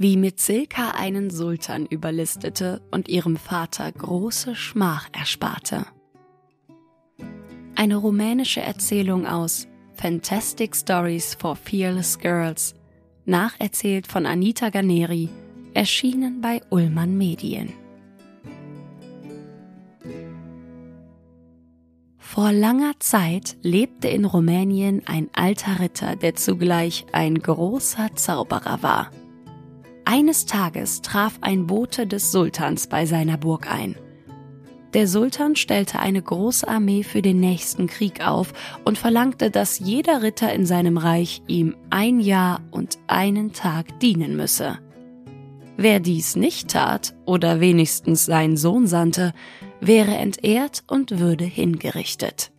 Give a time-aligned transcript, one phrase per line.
[0.00, 5.84] wie Mitzilka einen Sultan überlistete und ihrem Vater große Schmach ersparte.
[7.76, 12.74] Eine rumänische Erzählung aus Fantastic Stories for Fearless Girls,
[13.26, 15.28] nacherzählt von Anita Ganeri,
[15.74, 17.74] erschienen bei Ullmann Medien.
[22.16, 29.10] Vor langer Zeit lebte in Rumänien ein alter Ritter, der zugleich ein großer Zauberer war.
[30.12, 33.94] Eines Tages traf ein Bote des Sultans bei seiner Burg ein.
[34.92, 38.52] Der Sultan stellte eine große Armee für den nächsten Krieg auf
[38.84, 44.36] und verlangte, dass jeder Ritter in seinem Reich ihm ein Jahr und einen Tag dienen
[44.36, 44.80] müsse.
[45.76, 49.32] Wer dies nicht tat oder wenigstens seinen Sohn sandte,
[49.80, 52.50] wäre entehrt und würde hingerichtet.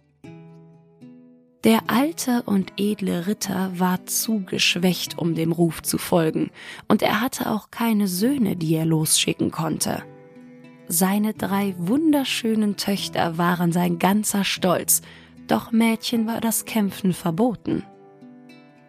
[1.63, 6.49] Der alte und edle Ritter war zu geschwächt, um dem Ruf zu folgen,
[6.87, 10.03] und er hatte auch keine Söhne, die er losschicken konnte.
[10.87, 15.03] Seine drei wunderschönen Töchter waren sein ganzer Stolz,
[15.47, 17.83] doch Mädchen war das Kämpfen verboten.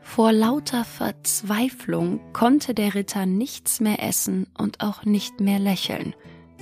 [0.01, 6.15] Vor lauter Verzweiflung konnte der Ritter nichts mehr essen und auch nicht mehr lächeln,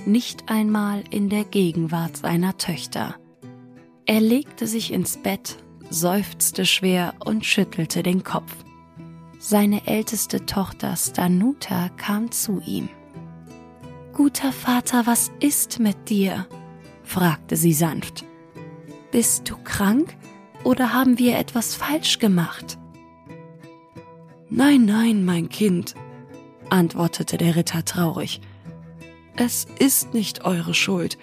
[0.05, 3.15] nicht einmal in der Gegenwart seiner Töchter.
[4.05, 5.57] Er legte sich ins Bett,
[5.91, 8.55] seufzte schwer und schüttelte den Kopf.
[9.39, 12.89] Seine älteste Tochter Stanuta kam zu ihm.
[14.13, 16.47] Guter Vater, was ist mit dir?
[17.03, 18.23] fragte sie sanft.
[19.11, 20.15] Bist du krank
[20.63, 22.77] oder haben wir etwas falsch gemacht?
[24.49, 25.95] Nein, nein, mein Kind,
[26.69, 28.41] antwortete der Ritter traurig.
[29.35, 31.17] Es ist nicht eure Schuld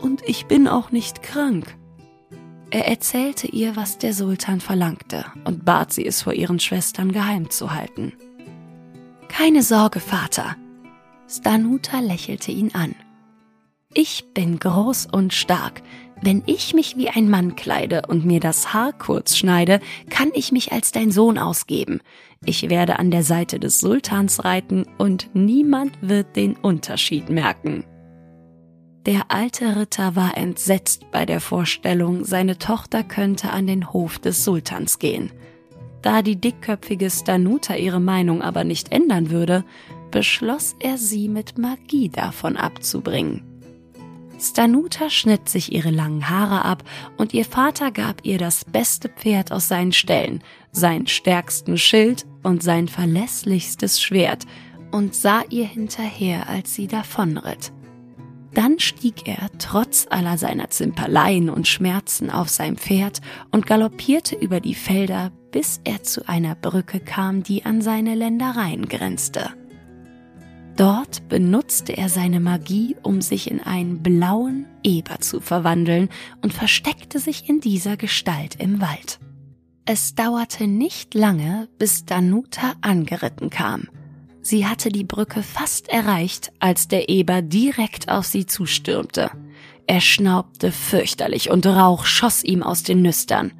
[0.00, 1.76] und ich bin auch nicht krank.
[2.72, 7.50] Er erzählte ihr, was der Sultan verlangte und bat sie, es vor ihren Schwestern geheim
[7.50, 8.12] zu halten.
[9.28, 10.56] Keine Sorge, Vater.
[11.28, 12.94] Stanuta lächelte ihn an.
[13.92, 15.82] Ich bin groß und stark.
[16.22, 19.80] Wenn ich mich wie ein Mann kleide und mir das Haar kurz schneide,
[20.10, 22.00] kann ich mich als dein Sohn ausgeben.
[22.44, 27.84] Ich werde an der Seite des Sultans reiten und niemand wird den Unterschied merken.
[29.06, 34.44] Der alte Ritter war entsetzt bei der Vorstellung, seine Tochter könnte an den Hof des
[34.44, 35.32] Sultans gehen.
[36.02, 39.64] Da die dickköpfige Stanuta ihre Meinung aber nicht ändern würde,
[40.10, 43.42] beschloss er sie mit Magie davon abzubringen.
[44.38, 46.82] Stanuta schnitt sich ihre langen Haare ab
[47.16, 52.62] und ihr Vater gab ihr das beste Pferd aus seinen Ställen, seinen stärksten Schild und
[52.62, 54.46] sein verlässlichstes Schwert
[54.90, 57.72] und sah ihr hinterher, als sie davonritt.
[58.54, 63.20] Dann stieg er trotz aller seiner Zimperleien und Schmerzen auf sein Pferd
[63.52, 68.88] und galoppierte über die Felder, bis er zu einer Brücke kam, die an seine Ländereien
[68.88, 69.50] grenzte.
[70.76, 76.08] Dort benutzte er seine Magie, um sich in einen blauen Eber zu verwandeln
[76.40, 79.20] und versteckte sich in dieser Gestalt im Wald.
[79.84, 83.88] Es dauerte nicht lange, bis Danuta angeritten kam.
[84.42, 89.30] Sie hatte die Brücke fast erreicht, als der Eber direkt auf sie zustürmte.
[89.86, 93.52] Er schnaubte fürchterlich und Rauch schoss ihm aus den Nüstern.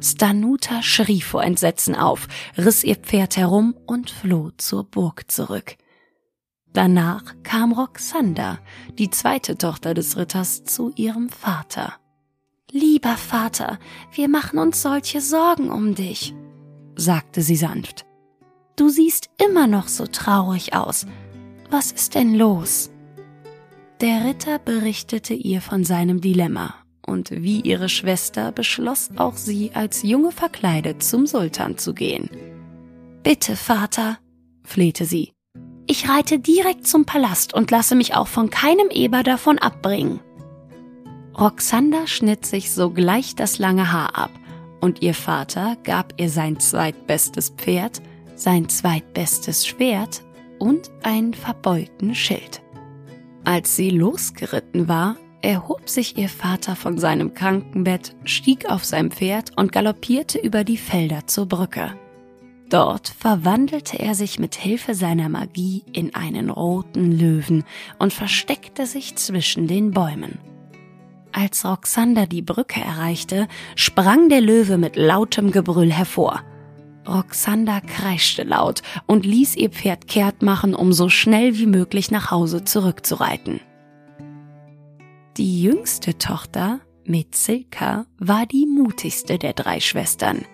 [0.00, 5.76] Stanuta schrie vor Entsetzen auf, riss ihr Pferd herum und floh zur Burg zurück.
[6.72, 8.58] Danach kam Roxanda,
[8.98, 11.94] die zweite Tochter des Ritters, zu ihrem Vater.
[12.70, 13.78] Lieber Vater,
[14.12, 16.34] wir machen uns solche Sorgen um dich,
[16.96, 18.06] sagte sie sanft.
[18.76, 21.06] Du siehst immer noch so traurig aus.
[21.70, 22.90] Was ist denn los?
[24.00, 26.74] Der Ritter berichtete ihr von seinem Dilemma,
[27.06, 32.28] und wie ihre Schwester beschloss auch sie als Junge verkleidet zum Sultan zu gehen.
[33.22, 34.18] Bitte, Vater,
[34.64, 35.32] flehte sie,
[35.86, 40.20] ich reite direkt zum Palast und lasse mich auch von keinem Eber davon abbringen.
[41.38, 44.30] Roxander schnitt sich sogleich das lange Haar ab
[44.80, 48.02] und ihr Vater gab ihr sein zweitbestes Pferd,
[48.42, 50.22] sein zweitbestes Schwert
[50.58, 52.62] und einen verbeulten Schild.
[53.44, 59.56] Als sie losgeritten war, erhob sich ihr Vater von seinem Krankenbett, stieg auf sein Pferd
[59.56, 61.94] und galoppierte über die Felder zur Brücke.
[62.68, 67.64] Dort verwandelte er sich mit Hilfe seiner Magie in einen roten Löwen
[67.98, 70.38] und versteckte sich zwischen den Bäumen.
[71.32, 76.42] Als Roxander die Brücke erreichte, sprang der Löwe mit lautem Gebrüll hervor.
[77.06, 82.30] Roxander kreischte laut und ließ ihr Pferd kehrt machen, um so schnell wie möglich nach
[82.30, 83.60] Hause zurückzureiten.
[85.36, 90.44] Die jüngste Tochter, Metzilka, war die mutigste der drei Schwestern.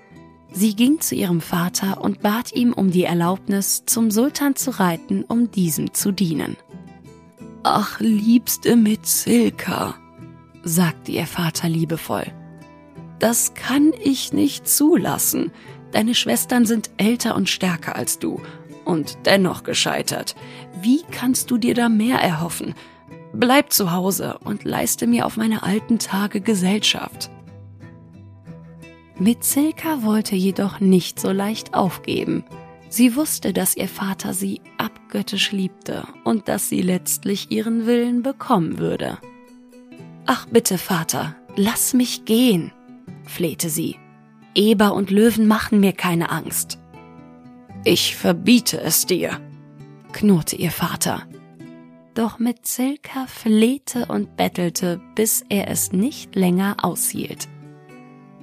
[0.53, 5.25] Sie ging zu ihrem Vater und bat ihm um die Erlaubnis, zum Sultan zu reiten,
[5.25, 6.57] um diesem zu dienen.
[7.65, 9.95] Ach, liebste Mitzilka,
[10.63, 12.33] sagte ihr Vater liebevoll,
[13.19, 15.51] das kann ich nicht zulassen.
[15.93, 18.41] Deine Schwestern sind älter und stärker als du
[18.85, 20.35] und dennoch gescheitert.
[20.81, 22.75] Wie kannst du dir da mehr erhoffen?
[23.33, 27.31] Bleib zu Hause und leiste mir auf meine alten Tage Gesellschaft.
[29.19, 32.45] Mitzilka wollte jedoch nicht so leicht aufgeben.
[32.89, 38.79] Sie wusste, dass ihr Vater sie abgöttisch liebte und dass sie letztlich ihren Willen bekommen
[38.79, 39.19] würde.
[40.25, 42.73] Ach bitte, Vater, lass mich gehen,
[43.25, 43.97] flehte sie.
[44.59, 46.81] Eber und Löwen machen mir keine Angst.
[47.85, 49.41] Ich verbiete es dir,
[50.13, 51.23] knurrte ihr Vater.
[52.15, 57.49] Doch mit Zilka flehte und bettelte, bis er es nicht länger aushielt.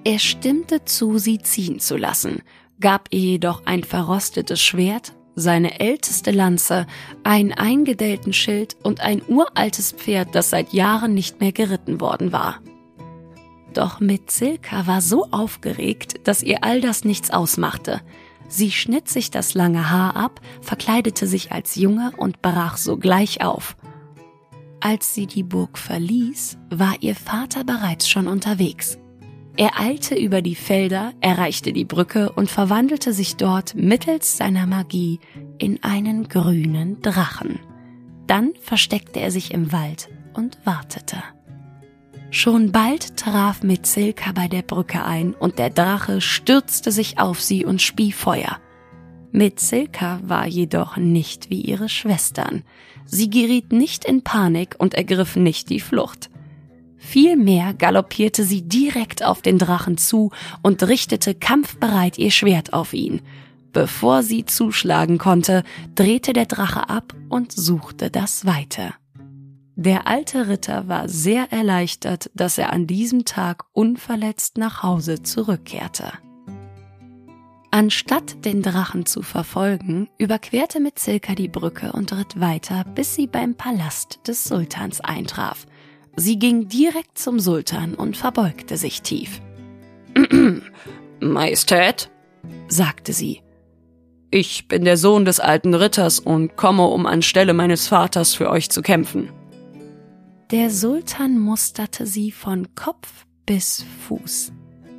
[0.06, 2.44] Er stimmte zu, sie ziehen zu lassen,
[2.80, 6.88] gab ihr jedoch ein verrostetes Schwert, seine älteste Lanze,
[7.26, 12.62] einen eingedellten Schild und ein uraltes Pferd, das seit Jahren nicht mehr geritten worden war.
[13.76, 18.02] Doch mit Silka war so aufgeregt, dass ihr all das nichts ausmachte.
[18.48, 23.76] Sie schnitt sich das lange Haar ab, verkleidete sich als Junge und brach sogleich auf.
[24.80, 28.98] Als sie die Burg verließ, war ihr Vater bereits schon unterwegs.
[29.58, 35.20] Er eilte über die Felder, erreichte die Brücke und verwandelte sich dort mittels seiner Magie
[35.58, 37.60] in einen grünen Drachen.
[38.26, 41.18] Dann versteckte er sich im Wald und wartete.
[42.36, 47.64] Schon bald traf Metzelka bei der Brücke ein und der Drache stürzte sich auf sie
[47.64, 48.58] und spie Feuer.
[49.32, 52.64] Metzelka war jedoch nicht wie ihre Schwestern.
[53.06, 56.30] Sie geriet nicht in Panik und ergriff nicht die Flucht.
[56.98, 60.32] Vielmehr galoppierte sie direkt auf den Drachen zu
[60.62, 63.22] und richtete kampfbereit ihr Schwert auf ihn.
[63.72, 65.64] Bevor sie zuschlagen konnte,
[65.96, 68.94] drehte der Drache ab und suchte das Weite.
[69.78, 76.14] Der alte Ritter war sehr erleichtert, dass er an diesem Tag unverletzt nach Hause zurückkehrte.
[77.72, 83.56] Anstatt den Drachen zu verfolgen, überquerte Mitzilka die Brücke und ritt weiter, bis sie beim
[83.56, 85.66] Palast des Sultans eintraf.
[86.16, 89.42] Sie ging direkt zum Sultan und verbeugte sich tief.
[91.20, 92.10] Majestät,
[92.70, 93.42] sagte sie,
[94.32, 98.70] ich bin der Sohn des alten Ritters und komme, um anstelle meines Vaters für euch
[98.70, 99.30] zu kämpfen.
[100.52, 104.54] Der Sultan musterte sie von Kopf bis Fuß.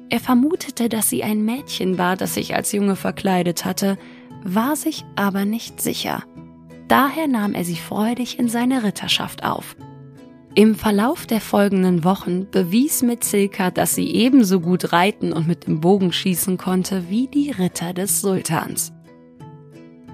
[0.08, 3.96] Er vermutete, dass sie ein Mädchen war, das sich als Junge verkleidet hatte,
[4.42, 6.24] war sich aber nicht sicher.
[6.88, 9.76] Daher nahm er sie freudig in seine Ritterschaft auf.
[10.56, 15.80] Im Verlauf der folgenden Wochen bewies Mitzilka, dass sie ebenso gut reiten und mit dem
[15.80, 18.92] Bogen schießen konnte wie die Ritter des Sultans.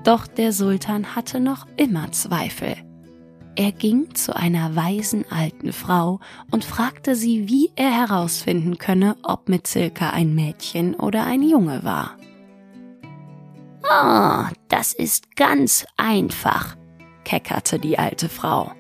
[0.05, 2.77] Doch der Sultan hatte noch immer Zweifel.
[3.55, 6.21] Er ging zu einer weisen alten Frau
[6.51, 12.17] und fragte sie, wie er herausfinden könne, ob Mitzilka ein Mädchen oder ein Junge war.
[13.85, 16.77] Oh, das ist ganz einfach,
[17.25, 18.73] keckerte die alte Frau.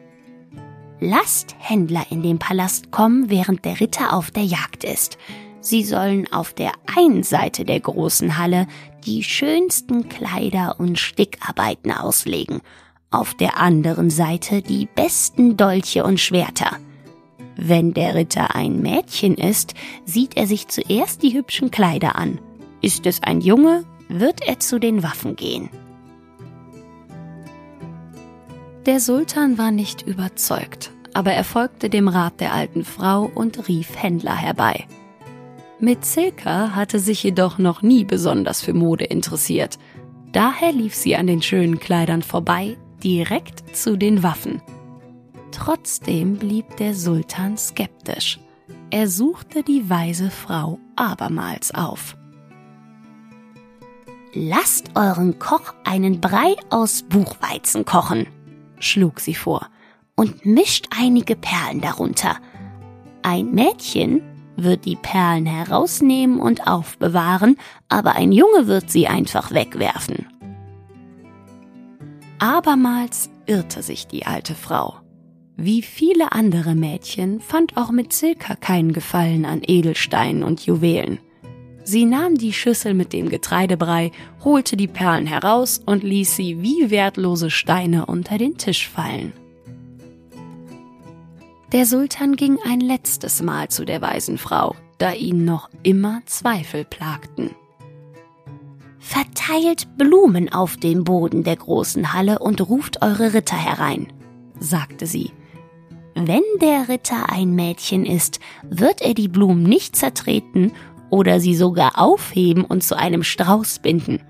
[1.00, 5.19] Lasst Händler in den Palast kommen, während der Ritter auf der Jagd ist.
[5.61, 8.67] Sie sollen auf der einen Seite der großen Halle
[9.05, 12.62] die schönsten Kleider und Stickarbeiten auslegen
[13.12, 16.76] auf der anderen Seite die besten Dolche und Schwerter.
[17.57, 22.40] Wenn der Ritter ein Mädchen ist, sieht er sich zuerst die hübschen Kleider an.
[22.81, 25.69] Ist es ein Junge, wird er zu den Waffen gehen.
[28.87, 33.97] Der Sultan war nicht überzeugt, aber er folgte dem Rat der alten Frau und rief
[33.97, 34.87] Händler herbei.
[35.78, 39.78] Mitzilka hatte sich jedoch noch nie besonders für Mode interessiert.
[40.33, 44.62] Daher lief sie an den schönen Kleidern vorbei, direkt zu den Waffen.
[45.50, 48.40] Trotzdem blieb der Sultan skeptisch.
[48.90, 52.16] Er suchte die weise Frau abermals auf.
[54.35, 58.26] Lasst euren Koch einen Brei aus Buchweizen kochen,
[58.78, 59.68] schlug sie vor,
[60.16, 62.37] und mischt einige Perlen darunter.
[63.23, 64.23] Ein Mädchen
[64.56, 70.32] wird die Perlen herausnehmen und aufbewahren, aber ein Junge wird sie einfach wegwerfen.
[72.42, 74.96] Abermals irrte sich die alte Frau.
[75.56, 81.20] Wie viele andere Mädchen fand auch mit Silka keinen Gefallen an Edelsteinen und Juwelen.
[81.84, 84.11] Sie nahm die Schüssel mit dem Getreidebrei,
[84.42, 89.32] holte die Perlen heraus und ließ sie wie wertlose Steine unter den Tisch fallen.
[91.70, 96.84] Der Sultan ging ein letztes Mal zu der weisen Frau, da ihn noch immer Zweifel
[96.84, 97.50] plagten.
[99.04, 104.06] Verteilt Blumen auf dem Boden der großen Halle und ruft eure Ritter herein,
[104.61, 105.32] sagte sie.
[106.14, 110.73] Wenn der Ritter ein Mädchen ist, wird er die Blumen nicht zertreten
[111.11, 114.21] oder sie sogar aufheben und zu einem Strauß binden.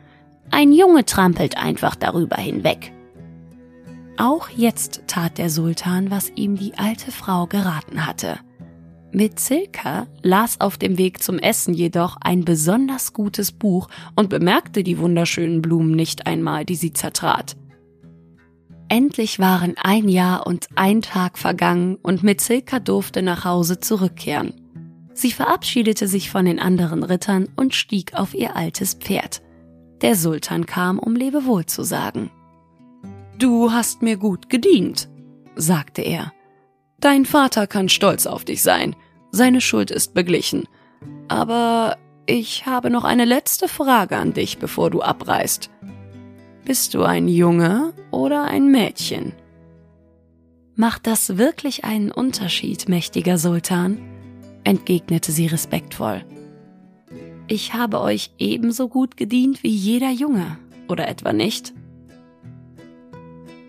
[0.51, 2.93] Ein Junge trampelt einfach darüber hinweg.
[4.17, 8.39] Auch jetzt tat der Sultan, was ihm die alte Frau geraten hatte.
[9.15, 14.83] Mit Silka las auf dem Weg zum Essen jedoch ein besonders gutes Buch und bemerkte
[14.83, 17.55] die wunderschönen Blumen nicht einmal, die sie zertrat.
[18.89, 24.55] Endlich waren ein Jahr und ein Tag vergangen und Mitzilka durfte nach Hause zurückkehren.
[25.13, 29.43] Sie verabschiedete sich von den anderen Rittern und stieg auf ihr altes Pferd.
[30.01, 32.31] Der Sultan kam, um Lebewohl zu sagen.
[33.39, 35.11] Du hast mir gut gedient,
[35.55, 36.33] sagte er.
[37.03, 38.95] Dein Vater kann stolz auf dich sein.
[39.33, 40.69] Seine Schuld ist beglichen.
[41.27, 45.69] Aber ich habe noch eine letzte Frage an dich, bevor du abreist.
[46.65, 49.33] Bist du ein Junge oder ein Mädchen?
[50.77, 53.99] Macht das wirklich einen Unterschied, mächtiger Sultan?
[54.63, 56.25] entgegnete sie respektvoll.
[57.49, 60.57] Ich habe euch ebenso gut gedient wie jeder Junge,
[60.87, 61.75] oder etwa nicht?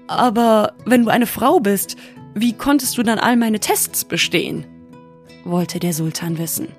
[0.05, 1.97] Aber wenn du eine Frau bist,
[2.35, 4.65] wie konntest du dann all meine Tests bestehen?
[5.45, 6.69] wollte der Sultan wissen.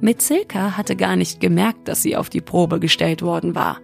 [0.00, 3.80] Mitzilka hatte gar nicht gemerkt, dass sie auf die Probe gestellt worden war.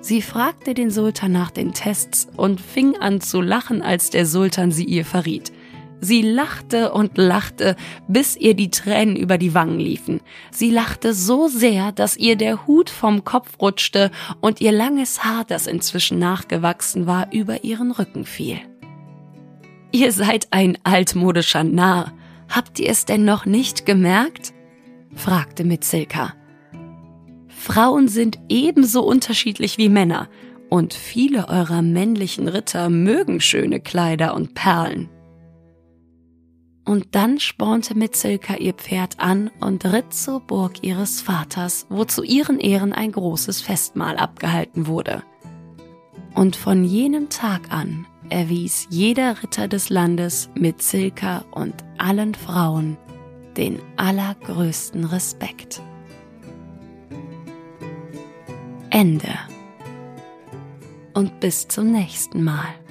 [0.00, 4.72] Sie fragte den Sultan nach den Tests und fing an zu lachen, als der Sultan
[4.72, 5.52] sie ihr verriet.
[6.00, 7.76] Sie lachte und lachte,
[8.08, 10.20] bis ihr die Tränen über die Wangen liefen.
[10.50, 15.44] Sie lachte so sehr, dass ihr der Hut vom Kopf rutschte und ihr langes Haar,
[15.44, 18.58] das inzwischen nachgewachsen war, über ihren Rücken fiel.
[19.92, 22.12] Ihr seid ein altmodischer Narr.
[22.48, 24.54] Habt ihr es denn noch nicht gemerkt?
[25.14, 26.34] fragte Mitzilka.
[27.48, 30.28] Frauen sind ebenso unterschiedlich wie Männer,
[30.70, 35.10] und viele eurer männlichen Ritter mögen schöne Kleider und Perlen.
[36.86, 42.22] Und dann spornte Mitzilka ihr Pferd an und ritt zur Burg ihres Vaters, wo zu
[42.22, 45.22] ihren Ehren ein großes Festmahl abgehalten wurde.
[46.34, 52.96] Und von jenem Tag an erwies jeder Ritter des Landes Mitzilka und allen Frauen
[53.56, 55.82] den allergrößten Respekt.
[58.88, 59.38] Ende.
[61.12, 62.81] Und bis zum nächsten Mal.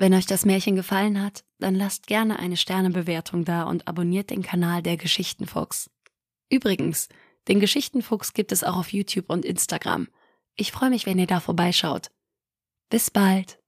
[0.00, 4.40] Wenn euch das Märchen gefallen hat, dann lasst gerne eine Sternebewertung da und abonniert den
[4.40, 5.90] Kanal der Geschichtenfuchs.
[6.48, 7.10] Übrigens,
[7.48, 10.08] den Geschichtenfuchs gibt es auch auf YouTube und Instagram.
[10.56, 12.10] Ich freue mich, wenn ihr da vorbeischaut.
[12.88, 13.59] Bis bald.